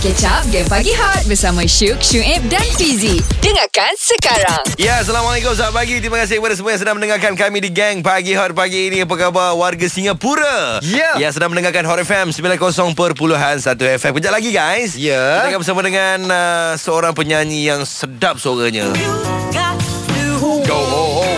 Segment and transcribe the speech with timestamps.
[0.00, 3.22] Catch up Game Pagi Hot Bersama Syuk, Syuib dan Fizi.
[3.38, 4.66] Dengarkan sekarang.
[4.74, 6.02] Ya, Assalamualaikum Selamat pagi.
[6.02, 9.06] Terima kasih kepada semua yang sedang mendengarkan kami di Gang Pagi Hot pagi ini.
[9.06, 10.82] Apa khabar warga Singapura?
[10.82, 11.14] Ya.
[11.22, 12.58] Yang sedang mendengarkan Hot FM 90.1
[14.02, 14.98] FM Kejap lagi guys.
[14.98, 15.46] Ya.
[15.46, 18.90] Kita akan bersama dengan uh, seorang penyanyi yang sedap suaranya.
[20.64, 21.34] Go, oh, oh.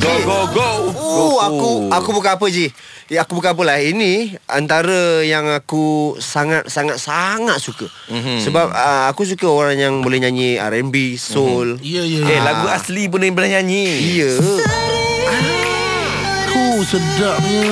[0.00, 0.69] Go, go, go
[1.10, 2.70] Oh, aku aku bukan apa je.
[3.06, 3.76] Ya, aku bukan apalah.
[3.76, 7.90] Ini antara yang aku sangat sangat sangat suka.
[8.06, 8.14] Mhm.
[8.14, 8.38] Mm-hmm.
[8.40, 11.76] Sebab uh, aku suka orang yang boleh nyanyi R&B, soul.
[11.76, 11.90] Mm-hmm.
[11.90, 12.42] Ya, ya, Eh, ya.
[12.42, 13.84] lagu asli pun dia boleh nyanyi
[14.22, 14.30] Ya.
[16.50, 17.66] Oh, sedapnya.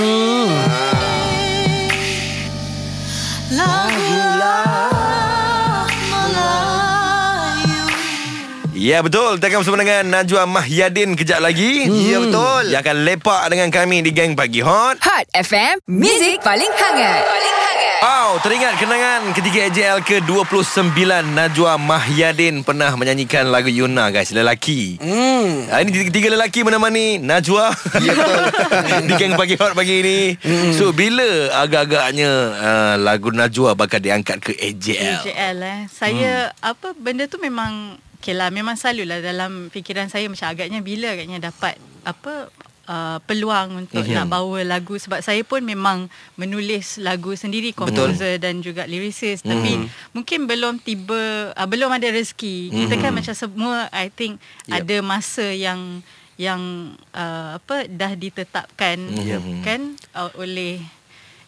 [8.78, 12.70] Ya betul Kita akan bersama dengan Najwa Mahyadin kejap lagi Ya, betul.
[12.70, 17.56] Yang akan lepak dengan kami di Gang Pagi Hot Hot FM Music paling hangat Paling
[17.58, 20.94] hangat Wow, teringat kenangan ketika AJL ke-29
[21.34, 25.02] Najwa Mahyadin pernah menyanyikan lagu Yuna guys, lelaki.
[25.02, 25.66] Hmm.
[25.66, 27.74] ini tiga, lelaki menemani Najwa.
[27.98, 28.44] Ya betul.
[29.10, 30.18] Di geng pagi hot pagi ini.
[30.38, 30.78] Hmm.
[30.78, 35.26] So bila agak-agaknya uh, lagu Najwa bakal diangkat ke AJL?
[35.26, 35.80] JL eh.
[35.90, 36.70] Saya hmm.
[36.70, 41.48] apa benda tu memang okay lah memang selalulah dalam fikiran saya macam agaknya bila agaknya
[41.48, 42.52] dapat apa
[42.84, 44.12] uh, peluang untuk Mhm.
[44.12, 44.16] mm-hmm.
[44.20, 49.52] nak bawa lagu sebab saya pun memang menulis lagu sendiri composer dan juga lyricist mm-hmm.
[49.64, 49.72] tapi
[50.12, 52.68] mungkin belum tiba uh, belum ada rezeki.
[52.68, 52.80] Mm-hmm.
[52.84, 54.36] Kita kan macam semua I think
[54.68, 54.76] Yep.
[54.84, 56.04] ada masa yang
[56.36, 59.64] yang uh, apa dah ditetapkan Yep.
[59.64, 59.80] kan
[60.12, 60.84] uh, oleh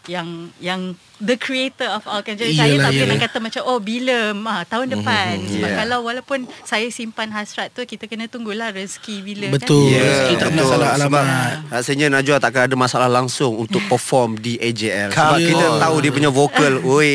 [0.09, 3.77] yang yang the creator of all kan jadi saya tak boleh nak kata macam oh
[3.77, 5.79] bila ah, tahun depan Mhm, sebab yeah.
[5.85, 9.93] kalau walaupun saya simpan hasrat tu kita kena tunggulah rezeki bila Betul.
[9.93, 11.53] kan Rezeki tak pernah salah alamat.
[11.69, 15.13] Rasanya Najwa takkan ada masalah langsung untuk perform di AJL.
[15.13, 16.73] Sebab Come kita tahu dia punya vokal.
[16.97, 17.13] Oi,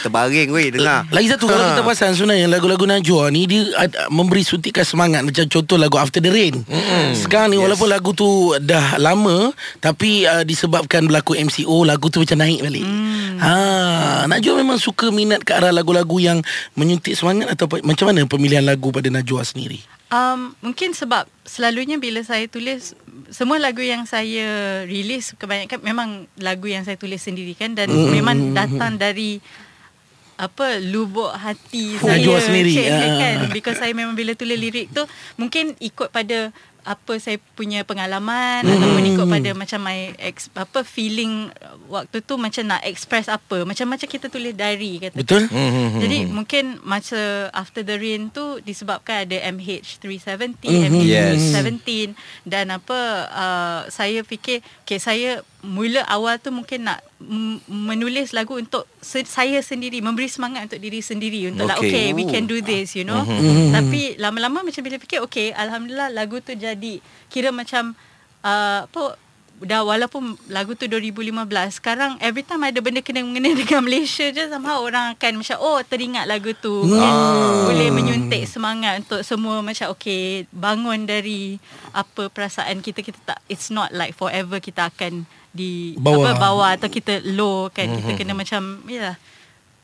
[0.00, 1.04] terbaring weh dengar.
[1.12, 5.44] Lagi satu kalau kita perasan sebenarnya lagu-lagu Najwa ni dia ad, memberi suntikan semangat macam
[5.46, 6.64] contoh lagu After the Rain.
[6.64, 7.12] Mm.
[7.16, 7.64] Sekarang ni yes.
[7.68, 12.84] walaupun lagu tu dah lama tapi uh, disebabkan berlaku MCO lagu tu macam naik balik.
[12.88, 13.36] Mm.
[13.36, 13.52] Ha,
[14.24, 16.40] Najwa memang suka minat ke arah lagu-lagu yang
[16.72, 19.84] menyuntik semangat atau macam mana pemilihan lagu pada Najwa sendiri?
[20.12, 22.96] Um, mungkin sebab selalunya bila saya tulis
[23.32, 28.12] semua lagu yang saya release kebanyakan memang lagu yang saya tulis sendiri kan dan mm.
[28.12, 29.40] memang datang dari
[30.42, 33.16] apa lubuk hati Oh, saya sendiri, Cik, ah.
[33.20, 35.04] kan because saya memang bila tulis lirik tu
[35.38, 36.50] mungkin ikut pada
[36.82, 38.74] apa saya punya pengalaman mm.
[38.74, 41.46] ataupun ikut pada macam my ex, apa feeling
[41.86, 45.46] waktu tu macam nak express apa macam macam kita tulis diary kata Betul?
[45.46, 46.02] Mhm.
[46.02, 51.02] jadi mungkin masa After the Rain tu disebabkan ada MH370, Mhm.
[51.06, 51.54] Yes.
[51.54, 52.98] MH17 dan apa
[53.30, 56.98] uh, saya fikir okay saya mula awal tu mungkin nak
[57.66, 61.70] menulis lagu untuk se- saya sendiri memberi semangat untuk diri sendiri untuk okay.
[61.70, 61.90] like Okay.
[61.92, 63.70] okay we can do this you know Mhm.
[63.70, 67.94] tapi lama-lama macam bila fikir okay alhamdulillah lagu tu jadi kira macam
[68.40, 69.14] uh, apa
[69.62, 74.50] dah walaupun lagu tu 2015 sekarang every time ada benda kena mengena dengan Malaysia je
[74.50, 77.70] somehow orang akan macam oh teringat lagu tu hmm.
[77.70, 81.62] boleh menyuntik semangat untuk semua macam okay bangun dari
[81.94, 86.32] apa perasaan kita kita tak it's not like forever kita akan di Bawah.
[86.32, 89.20] apa bawah atau kita low kan kita kena macam ya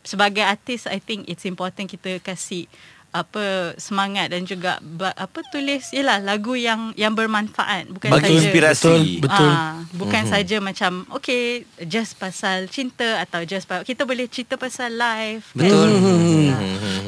[0.03, 2.65] sebagai artis I think it's important kita kasih
[3.09, 4.77] apa semangat dan juga
[5.17, 8.85] apa tulis yalah lagu yang yang bermanfaat bukan Bagi saja inspirasi.
[8.85, 9.49] Betul, betul.
[9.49, 10.35] Ah, bukan mm-hmm.
[10.37, 15.89] saja macam okay just pasal cinta atau just pasal kita boleh cerita pasal life Betul.
[15.89, 16.61] kan?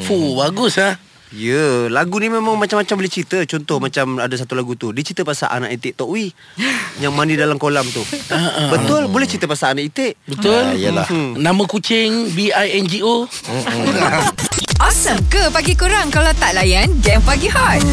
[0.08, 0.96] Fuh, bagus ah.
[1.30, 3.38] Ya, lagu ni memang macam-macam boleh cerita.
[3.46, 4.90] Contoh macam ada satu lagu tu.
[4.90, 6.34] Dia cerita pasal anak itik Tok Wi
[6.98, 8.02] yang mandi dalam kolam tu.
[8.74, 10.18] Betul, boleh cerita pasal anak itik.
[10.26, 10.74] Betul?
[10.74, 11.06] Ah, yalah.
[11.06, 11.38] Hmm.
[11.38, 13.30] Nama kucing B I N G O.
[14.80, 17.84] Awesome ke pagi kurang Kalau tak layan Game Pagi Hot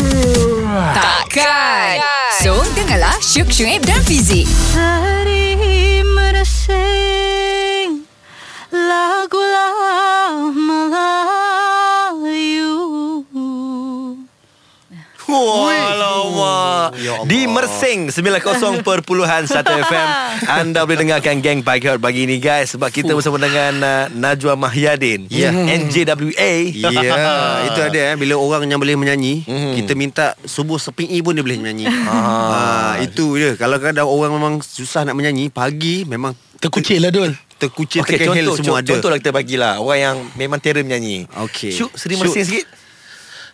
[0.96, 2.00] Takkan
[2.40, 5.37] So dengarlah Syuk, Syuib dan Fizi Hari
[16.96, 17.26] Ya Allah.
[17.26, 18.84] Di Mersing 90.1
[19.84, 20.08] FM
[20.46, 24.56] Anda boleh dengarkan Gang Pagi Hot pagi ini guys Sebab kita bersama dengan uh, Najwa
[24.56, 25.52] Mahyadin Ya.
[25.52, 26.90] NJWA Ya,
[27.68, 29.74] itu ada eh bila orang yang boleh menyanyi, Mhm.
[29.76, 31.86] kita minta subuh sepi pun dia boleh menyanyi.
[32.08, 33.54] Ah, itu dia.
[33.54, 37.32] Kalau kadang orang memang susah nak menyanyi, pagi memang Terkucik lah Dul.
[37.58, 38.90] terkucil Okey, terkehel contoh, semua contoh, ada.
[38.92, 41.74] contohlah kita bagilah Orang yang memang terror menyanyi Okey.
[41.74, 42.30] Syuk, seri Syuk.
[42.30, 42.66] mersing sikit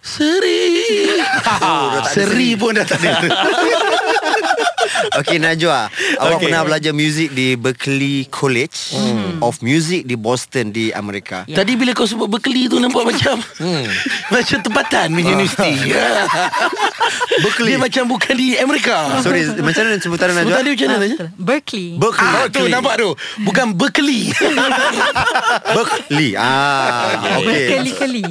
[0.04, 0.68] Seri.
[1.64, 3.24] Oh, ada Seri pun dah tak ada.
[5.20, 6.44] Okey Najwa Awak Okey.
[6.48, 8.96] pernah belajar muzik Di Berkeley College
[9.40, 13.36] Of Music Di Boston Di Amerika Tadi bila kau sebut Berkeley tu nampak macam
[14.34, 15.72] macam tempatan universiti.
[17.36, 17.70] Berkeley.
[17.70, 19.18] Dia macam bukan di Amerika.
[19.20, 21.08] Sorry Macam mana sebutan Najwa Sebutan dia macam mana?
[21.10, 21.88] Ah, Berkeley.
[21.96, 23.10] Berkeley Ah, tu nampak tu.
[23.42, 24.30] Bukan Berkeley.
[25.76, 28.26] Berkeley Ah Okey Berkeli-keli.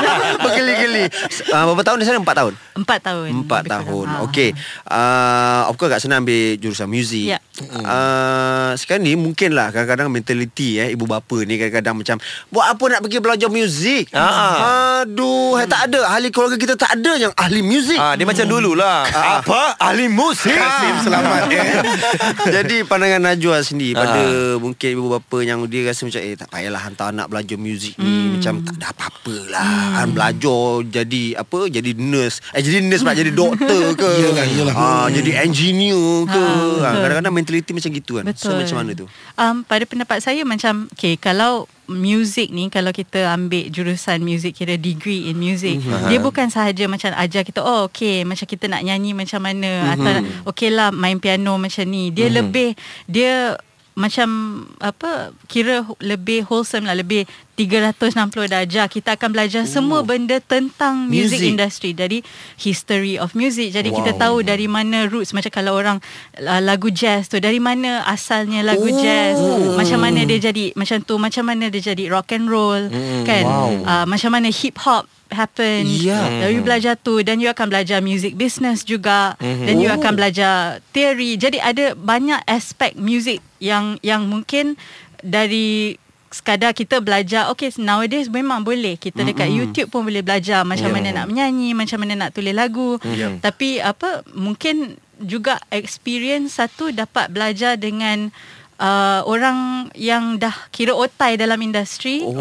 [0.44, 1.04] Berkeley-keli
[1.50, 2.18] uh, Berapa tahun di sana?
[2.18, 2.52] Empat tahun?
[2.74, 3.28] Empat tahun.
[3.42, 4.16] Empat tahun kurang.
[4.16, 4.24] Ah.
[4.24, 4.50] Okey
[4.86, 7.38] uh, Of course kat sana ambil jurusan muzik Ya.
[7.82, 12.16] uh, Sekarang ni mungkin lah Kadang-kadang mentaliti eh, Ibu bapa ni kadang-kadang macam
[12.48, 15.02] Buat apa nak pergi belajar muzik Ah.
[15.02, 15.66] Aduh hmm.
[15.66, 19.04] Tak ada Ahli keluarga kita tak ada Yang ahli muzik Ah, dia macam dululah.
[19.06, 19.38] Ah.
[19.38, 19.74] Apa?
[19.76, 20.50] Ahli musik.
[20.50, 21.66] Kasim selamat eh.
[22.56, 24.02] Jadi pandangan Najwa sendiri Ah.
[24.02, 24.22] Pada
[24.56, 28.06] mungkin ibu bapa yang dia rasa macam Eh tak payahlah hantar anak belajar muzik ni
[28.06, 28.36] Hmm.
[28.36, 33.14] Macam tak ada apa-apa lah Han Belajar jadi apa Jadi nurse Eh jadi nurse pula
[33.14, 34.74] Jadi doktor ke Yelah, yelah.
[34.74, 37.00] Ah, Jadi engineer ke Ah, ah, betul.
[37.02, 38.44] Kadang-kadang mentaliti macam gitu kan Betul.
[38.44, 39.06] So macam mana tu
[39.36, 44.78] Um, pada pendapat saya macam okay kalau music ni kalau kita ambil jurusan music kira
[44.78, 46.10] degree in music mm-hmm.
[46.10, 49.92] dia bukan sahaja macam ajar kita oh okay macam kita nak nyanyi macam mana mm-hmm.
[49.94, 50.12] atau
[50.50, 52.38] okay lah main piano macam ni dia mm-hmm.
[52.38, 52.70] lebih
[53.06, 53.58] dia
[53.96, 54.28] macam
[54.76, 57.24] apa kira lebih wholesome lah lebih
[57.56, 58.12] 360
[58.52, 59.72] darjah kita akan belajar Ooh.
[59.72, 61.48] semua benda tentang music, Music.
[61.56, 62.18] industry dari
[62.60, 63.96] history of music jadi wow.
[63.96, 65.96] kita tahu dari mana roots macam kalau orang
[66.36, 69.00] uh, lagu jazz tu dari mana asalnya lagu oh.
[69.00, 69.40] jazz
[69.80, 73.44] macam mana dia jadi macam tu macam mana dia jadi rock and roll mm, kan
[73.48, 73.72] wow.
[73.80, 76.46] uh, macam mana hip hop happen Ya.
[76.46, 79.66] Dan you belajar tu dan you akan belajar music business juga mm-hmm.
[79.66, 84.78] dan you akan belajar theory jadi ada banyak aspek music yang yang mungkin
[85.24, 85.98] dari
[86.30, 89.60] sekadar kita belajar okay nowadays memang boleh kita dekat mm-hmm.
[89.72, 90.96] YouTube pun boleh belajar macam yeah.
[91.00, 93.40] mana nak menyanyi macam mana nak tulis lagu Yeah.
[93.40, 98.28] tapi apa mungkin juga experience satu dapat belajar dengan
[98.76, 99.56] Uh, orang
[99.92, 102.36] yang dah kira otai dalam industri oh.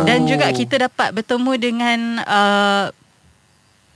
[0.00, 2.86] dan juga kita dapat bertemu dengan uh,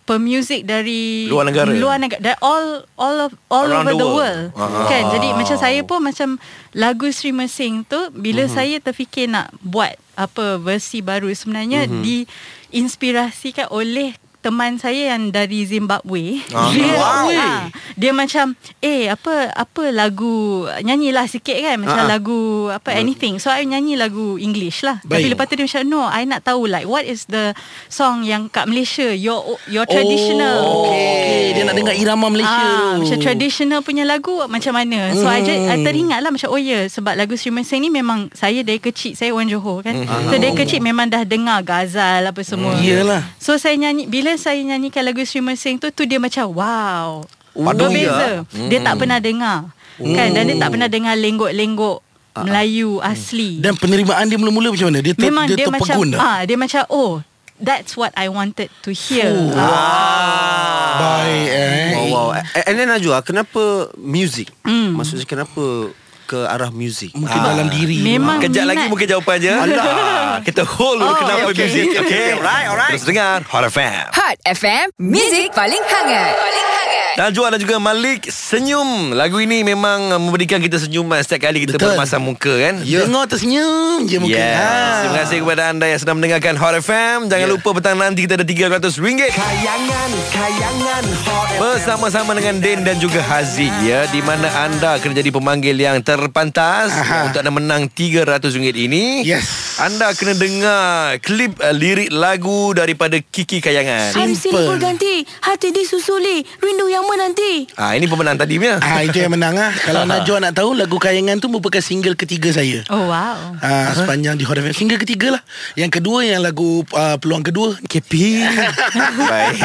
[0.04, 1.70] pemuzik dari Luar negara.
[1.70, 4.44] luar negara dari all all of all Around over the the world.
[4.50, 4.84] world, Ah.
[4.84, 6.28] kan jadi macam saya pun macam
[6.72, 8.50] lagu Sri Mesing tu bila Mhm.
[8.50, 12.02] saya terfikir nak buat apa versi baru sebenarnya Mhm.
[12.02, 16.44] diinspirasikan oleh teman saya yang dari Zimbabwe.
[16.52, 16.68] Ah.
[16.74, 17.26] Dia, Wow.
[17.32, 17.64] ah,
[17.94, 22.10] dia macam eh apa apa lagu nyanyilah sikit kan macam Ah.
[22.10, 23.38] lagu apa anything.
[23.38, 24.98] So I nyanyi lagu English lah.
[25.00, 25.30] Tapi Baik.
[25.32, 27.54] lepas tu dia macam no, I nak tahu like what is the
[27.86, 30.58] song yang kat Malaysia your your traditional.
[30.60, 31.54] Oh, okay.
[31.54, 33.06] Dia nak dengar irama Malaysia Ah, tu.
[33.06, 36.74] macam traditional punya lagu macam mana So I, just, I teringat lah Macam oh ya
[36.76, 40.34] yeah, Sebab lagu Sri Mesing ni Memang saya dari kecil Saya orang Johor kan So
[40.34, 43.22] dari kecil memang dah dengar Gazal apa semua Iyalah.
[43.36, 47.22] So saya nyanyi Bila saya nyanyikan lagu Sri Mesing tu Tu dia macam wow
[47.54, 49.58] Padu Berbeza Dia tak pernah dengar
[49.96, 51.98] Kan Dan dia tak pernah dengar Lenggok-lenggok
[52.36, 54.98] Melayu asli Dan penerimaan dia mula-mula macam mana?
[54.98, 56.18] Dia ter, Memang dia, dia, macam dah.
[56.18, 57.22] ah Dia macam oh
[57.56, 60.94] That's what I wanted to hear ah.
[60.96, 61.90] Baik eh.
[62.04, 62.28] Wow, wow.
[62.34, 63.62] A- And then Najwa Kenapa
[63.94, 64.94] music Hmm.
[64.94, 68.00] Maksudnya kenapa Ke arah music Mungkin dalam diri.
[68.00, 68.90] Memang Kejap lagi minat.
[68.90, 69.52] mungkin jawapan je.
[69.52, 70.40] Alah.
[70.46, 71.86] Kita hold dulu Oh, kenapa okay, muzik.
[71.86, 72.26] okay, Okay.
[72.34, 72.90] alright, alright.
[72.90, 74.04] Terus dengar Hot FM.
[74.10, 76.32] Hot FM, Music paling hangat.
[76.32, 76.73] Paling hangat.
[77.14, 79.14] Najwa dan juga Malik senyum.
[79.14, 81.94] Lagu ini memang memberikan kita senyuman setiap kali kita Betul.
[81.94, 82.82] berpasang muka kan.
[82.82, 83.06] Ya.
[83.06, 84.34] Dengar tersenyum je muka.
[84.34, 84.58] Yes.
[84.58, 84.98] Ha.
[84.98, 87.30] Terima kasih kepada anda yang sedang mendengarkan Hot FM.
[87.30, 87.54] Jangan Ya.
[87.54, 88.98] lupa petang nanti kita ada RM300.
[89.30, 95.30] Kayangan Kayangan hot Bersama-sama dengan Den dan juga Haziq ya di mana anda kena jadi
[95.30, 97.30] pemanggil yang terpantas Aha.
[97.30, 99.22] untuk anda menang RM300 ini.
[99.22, 99.63] Yes.
[99.74, 104.14] Anda kena dengar klip uh, lirik lagu daripada Kiki Kayangan.
[104.14, 105.26] MC MC pun ganti.
[105.42, 106.46] Hati disusuli.
[106.62, 108.78] Rindu yang menanti Ah ini pemenang tadi punya.
[108.78, 109.74] Ah itu yang menang ah.
[109.74, 112.86] Kalau Najwa nak tahu lagu Kayangan tu merupakan single ketiga saya.
[112.86, 113.58] Oh wow.
[113.58, 115.42] Ah, sepanjang di Hot FM Single ketiga lah.
[115.74, 117.74] Yang kedua yang lagu uh, Peluang kedua.
[117.84, 118.46] KP
[119.30, 119.58] Baik.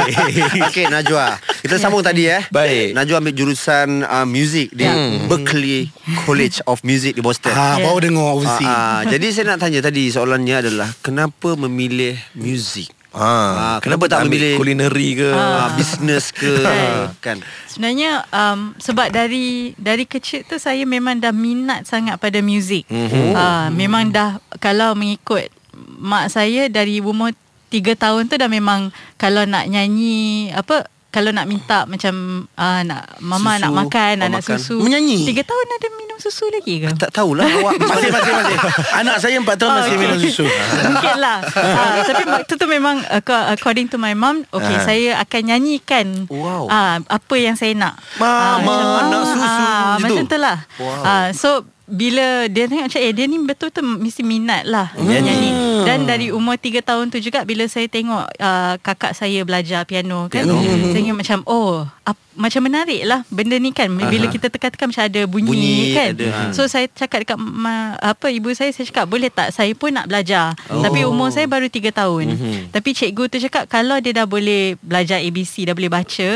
[0.74, 1.38] Okey Najwa.
[1.62, 2.42] Kita sambung tadi eh.
[2.50, 2.98] Baik.
[2.98, 4.90] Najwa ambil jurusan uh, Music Di
[5.30, 5.94] Berkeley
[6.26, 7.54] College of Music Di Boston.
[7.54, 7.86] Ha, Yeah.
[7.86, 12.88] Baru dengar Ah, overseas ah, jadi saya nak tanya tadi soalannya adalah kenapa memilih muzik?
[13.10, 15.30] Ah, Ah, kenapa, kenapa tak memilih- kulineri ke?
[15.30, 16.62] Ah, business ke
[17.26, 17.42] kan?
[17.66, 22.86] Sebenarnya um, sebab dari dari kecil tu saya memang dah minat sangat pada muzik.
[22.86, 23.34] Mm-hmm.
[23.34, 25.50] Uh, memang dah kalau mengikut
[25.98, 27.34] mak saya dari umur
[27.68, 32.14] 3 tahun tu dah memang kalau nak nyanyi apa kalau nak minta macam
[32.48, 34.58] uh, nak mama Susu, nak makan, oh, anak makan.
[34.58, 34.76] susu.
[34.78, 35.26] Menyanyi?
[35.26, 36.90] Tiga tahun ada minum susu lagi ke?
[36.94, 38.58] Tak tahulah awak Masih masih masih
[39.02, 40.00] Anak saya 4 tahun masih okay.
[40.00, 40.46] minum susu
[40.86, 44.84] Mungkin lah uh, Tapi waktu tu memang ac- According to my mom Okay Ah.
[44.84, 46.68] saya akan nyanyikan Wow.
[46.68, 49.50] uh, Apa yang saya nak Mama Ah, macam, nak susu, ah,
[49.96, 50.30] macam Macam tu?
[50.30, 51.02] tu lah Wow.
[51.02, 51.50] Ah, So
[51.90, 55.52] bila dia tengok macam eh dia ni betul-betul mesti minat lah menyanyi
[55.84, 60.30] dan dari umur 3 tahun tu juga bila saya tengok uh, kakak saya belajar piano
[60.30, 63.92] kan saya tengok macam oh ap, macam menarik lah benda ni kan.
[63.92, 66.10] Bila kita tekan-tekan macam ada bunyi, Bunyi kan.
[66.16, 66.42] ada, ha.
[66.56, 69.52] so saya cakap dekat ma, apa ibu saya saya cakap boleh tak?
[69.52, 70.56] Saya pun nak belajar.
[70.72, 70.80] Oh.
[70.80, 72.26] tapi umur saya baru 3 tahun.
[72.32, 72.56] Mhm.
[72.72, 76.30] tapi cikgu tu cakap kalau dia dah boleh belajar ABC dah boleh baca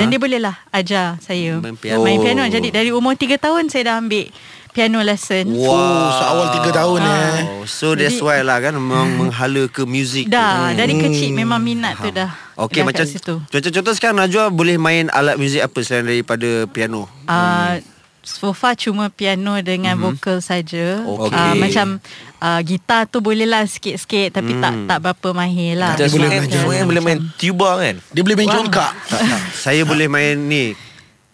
[0.00, 2.00] dan dia boleh lah ajar saya Main piano.
[2.08, 2.42] main piano.
[2.48, 4.32] Jadi dari umur 3 tahun saya dah ambil
[4.70, 5.70] piano lesson Wow.
[5.70, 10.30] Oh seawal 3 tahun eh Oh, so that's why lah kan memang menghala ke tu.
[10.30, 14.52] dah dari kecil memang minat tu dah Okey dah macam kat situ contoh-contoh sekarang Najwa
[14.52, 17.08] boleh main alat muzik apa selain daripada piano?
[17.26, 17.80] uh,
[18.20, 20.20] so far cuma piano dengan mm-hmm.
[20.20, 21.00] vokal saja.
[21.04, 21.32] Okey.
[21.34, 21.86] Uh, macam
[22.40, 25.96] uh, gitar tu boleh lah sikit-sikit tapi tak tak berapa mahir lah.
[25.96, 29.40] Macam boleh semua yang boleh main tuba kan Dia boleh main congkak Tak, tak.
[29.56, 30.76] Saya boleh main ni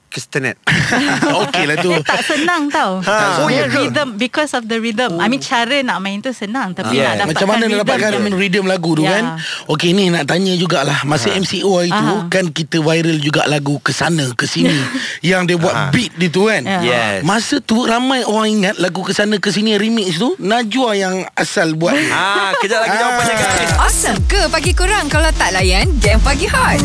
[0.08, 0.56] Castanet.
[1.42, 2.98] Okey lah tu Dia tak senang tau.
[3.00, 3.40] Ha.
[3.40, 5.16] Oh, yeah, rhythm because of the rhythm.
[5.16, 7.12] I mean cara nak main tu senang tapi Yeah.
[7.12, 9.12] nak dapatkan Macam mana nak rhythm dapatkan yang- rhythm lagu tu Ya.
[9.12, 9.24] kan
[9.66, 12.26] Okey ni nak tanya jugalah Masa MCO hari tu Aha.
[12.26, 14.72] Kan kita viral juga lagu Kesana Kesini
[15.28, 16.80] Yang dia buat beat dia tu kan Ya.
[16.80, 21.92] Yes Masa tu ramai orang ingat Lagu Kesana Kesini remix tu Najwa yang asal buat
[22.08, 23.70] Ah, kejap lagi jawapannya guys.
[23.78, 26.80] Awesome ke pagi korang kalau tak layan game pagi hot?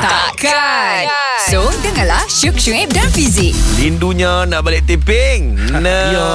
[0.00, 1.04] Takkan.
[1.44, 3.56] So, dengarlah Syuk Syuib dan Fizik.
[3.76, 5.56] Rindunya nak balik tiping.
[5.72, 5.80] Nah.
[6.10, 6.28] Ya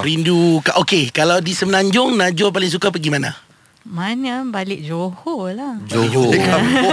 [0.00, 3.47] Rindu Ka- Okey Kalau di Semenanjung Najwa paling suka pergi mana?
[3.88, 5.80] Mana balik Johor lah.
[5.88, 6.28] Johor.
[6.28, 6.92] Balik kampung.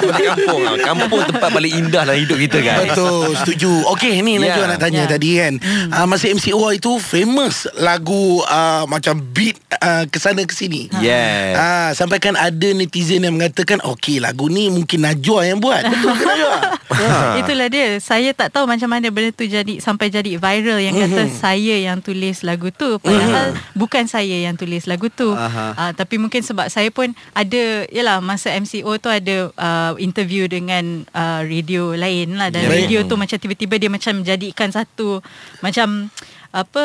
[0.06, 0.60] Balik kampung.
[0.62, 0.72] lah.
[0.80, 2.88] Kampung tempat paling indah dalam hidup kita guys.
[2.88, 4.54] Betul Setuju Okey ni Ya.
[4.54, 5.10] Najwa nak tanya Ya.
[5.10, 5.52] tadi kan
[5.90, 11.52] uh, Masa MCO itu Famous lagu uh, Macam beat uh, Kesana kesini Yes.
[11.52, 15.82] Ah, sampai kan ada netizen yang mengatakan okey lagu ni mungkin Najwa yang buat.
[15.82, 16.56] Betul ke Najwa?
[17.40, 17.98] Itulah dia.
[17.98, 21.32] Saya tak tahu macam mana benda tu jadi sampai jadi viral yang kata Mhm.
[21.34, 25.32] saya yang tulis lagu tu padahal bukan saya yang tulis lagu tu.
[25.32, 25.72] Aha.
[25.74, 30.84] Uh, tapi mungkin sebab saya pun ada yalah masa MCO tu ada uh, interview dengan
[31.08, 32.78] uh, radio lain lah dan Ya, baik.
[32.84, 35.24] radio tu macam tiba-tiba dia macam jadikan satu
[35.58, 36.12] macam
[36.50, 36.82] apa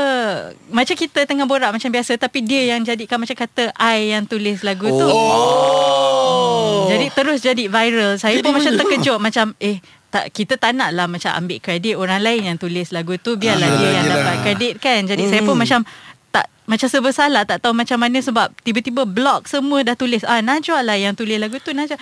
[0.70, 4.62] macam kita tengah borak macam biasa tapi dia yang jadikan macam kata I yang tulis
[4.62, 5.06] lagu tu.
[5.06, 6.86] Oh.
[6.88, 8.15] Jadi terus jadi viral.
[8.15, 11.98] Saya Jadi pun macam terkejut macam eh tak kita tak nak lah macam ambil kredit
[11.98, 14.18] orang lain yang tulis lagu tu biarlah Ah, dia yang yelah.
[14.22, 15.01] dapat kredit kan.
[15.04, 15.82] Jadi saya pun macam
[16.36, 20.39] tak macam serba salah tak tahu macam mana sebab tiba-tiba blog semua dah tulis ah
[20.39, 21.96] Najwa lah yang tulis lagu tu Najwa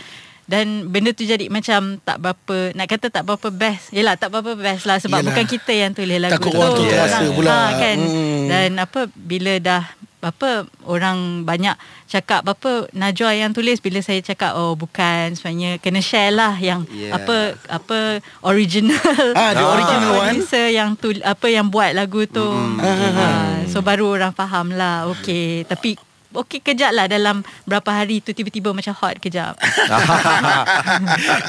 [0.43, 4.55] dan benda tu jadi macam tak berapa nak kata tak berapa best Yelah tak berapa
[4.55, 5.27] best lah sebab Yelah.
[5.29, 7.51] bukan kita yang tulis lagu Takut tu orang tu terasa Orang- pula.
[7.53, 8.45] ah, kan Hmm.
[8.45, 9.83] dan apa bila dah
[10.21, 10.49] apa
[10.81, 11.75] orang banyak
[12.07, 16.87] cakap apa Najwa yang tulis bila saya cakap oh bukan sebenarnya kena share lah yang
[16.87, 17.11] Yeah.
[17.13, 17.35] apa
[17.67, 17.99] apa
[18.41, 18.99] original
[19.33, 20.39] Ah, the original one.
[20.69, 23.15] yang tu apa yang buat lagu tu Mm-hmm.
[23.17, 25.09] Ah, so baru orang faham lah.
[25.09, 25.97] Okey tapi
[26.31, 29.53] okey kejap lah dalam berapa hari tu tiba-tiba macam hot kejap.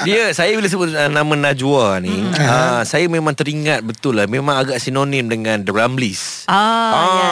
[0.03, 4.25] Dia saya bila sebut uh, nama Najwa ni, uh, saya memang teringat betul lah.
[4.25, 6.43] Memang agak sinonim dengan The Ramleys.
[6.45, 7.29] ah, ya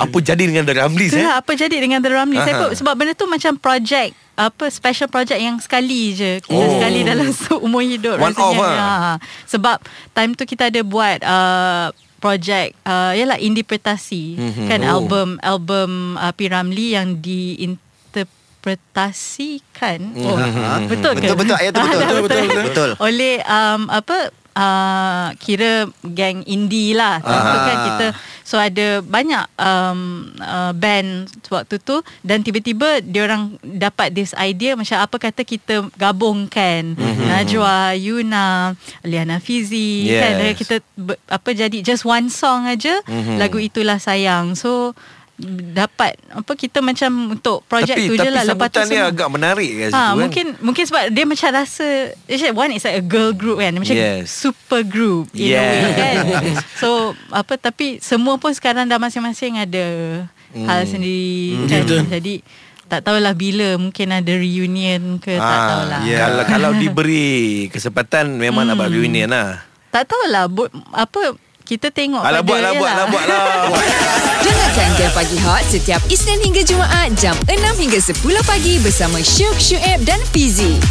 [0.00, 1.24] Apa jadi dengan The Ramleys eh?
[1.24, 5.36] Apa jadi dengan The Ramli Saya pun sebab benda tu macam project apa special project
[5.36, 6.38] yang sekali je.
[6.40, 6.68] Kita Oh.
[6.74, 8.74] sekali dalam seumur hidup One off rasanya.
[8.74, 8.98] ah.
[8.98, 9.12] Ha.
[9.44, 9.76] sebab
[10.10, 11.86] time tu kita ada buat uh,
[12.20, 14.68] project uh, yalah interpretasi Mhm.
[14.68, 14.88] kan Oh.
[14.94, 20.36] album album uh, P Ramli yang diinterpretasikan oh
[20.90, 21.56] betul ke Betul, betul.
[21.56, 21.90] Ayat tu betul.
[21.90, 22.62] Ah, dah Betul, betul, betul.
[22.62, 22.90] Betul.
[23.00, 24.16] oleh um, apa
[24.60, 27.64] uh, kira geng indie lah Time tu Ah.
[27.64, 28.06] kan kita
[28.44, 30.00] so ada banyak um,
[30.36, 36.98] uh, band waktu tu dan tiba-tiba diorang dapat this idea macam apa kata kita gabungkan
[36.98, 37.26] mm-hmm.
[37.30, 38.74] Najwa Yuna
[39.06, 40.20] Liana Fizi Yes.
[40.20, 40.74] kan kita
[41.30, 43.38] apa jadi just one song aja mm-hmm.
[43.38, 44.92] lagu itulah sayang so
[45.70, 48.94] dapat apa kita macam untuk projek tapi tu je tapi lah lepas tu sambutan dia
[48.98, 50.14] semua agak menarik kat situ Ha, kan.
[50.16, 51.86] mungkin mungkin sebab dia macam rasa
[52.22, 54.28] actually one is like a girl group kan macam Yes.
[54.28, 55.94] super group in a way Yes.
[55.94, 56.16] kan
[56.80, 56.88] so
[57.30, 59.86] apa tapi semua pun sekarang dah masing-masing ada
[60.50, 60.66] Hmm.
[60.66, 62.02] hal sendiri kan Betul.
[62.10, 62.34] jadi
[62.84, 66.18] tak tahulah bila mungkin ada reunion ke tak Ah, tahulah ya.
[66.18, 67.30] Kalau kalau diberi
[67.70, 69.62] kesempatan memang nak buat reunion lah.
[69.88, 71.38] tak tahulah bo- apa
[71.70, 73.06] kita tengok Alah pada buatlah yalah.
[73.06, 73.06] buatlah
[73.70, 73.94] buatlah.
[74.50, 79.54] Dengarkan Game Pagi Hot setiap Isnin hingga Jumaat jam 6 hingga 10 pagi bersama Syuk,
[79.54, 80.82] Syuib dan Fizi.